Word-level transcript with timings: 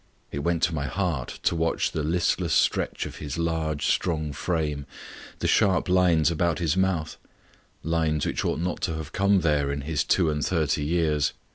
It 0.31 0.39
went 0.39 0.63
to 0.63 0.73
my 0.73 0.87
heart 0.87 1.39
to 1.43 1.55
watch 1.55 1.91
the 1.91 2.01
listless 2.01 2.53
stretch 2.53 3.05
of 3.05 3.17
his 3.17 3.37
large, 3.37 3.85
strong 3.85 4.33
frame 4.33 4.87
the 5.37 5.47
sharp 5.47 5.87
lines 5.87 6.31
about 6.31 6.57
his 6.57 6.75
mouth 6.75 7.17
lines 7.83 8.25
which 8.25 8.43
ought 8.43 8.57
not 8.59 8.81
to 8.81 8.95
have 8.95 9.11
come 9.13 9.41
there 9.41 9.71
in 9.71 9.81
his 9.81 10.03
two 10.03 10.31
and 10.31 10.43
thirty 10.43 10.83
years. 10.83 11.33